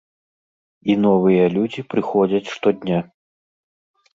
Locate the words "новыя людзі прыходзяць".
1.03-2.51